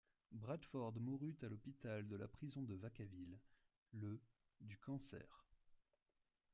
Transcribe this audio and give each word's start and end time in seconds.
Bradford 0.31 0.95
mourut 0.99 1.37
à 1.43 1.45
l'hôpital 1.45 2.07
de 2.07 2.15
la 2.15 2.27
prison 2.27 2.63
de 2.63 2.73
Vacaville 2.73 3.37
le 3.93 4.19
du 4.61 4.75
cancer. 4.79 5.45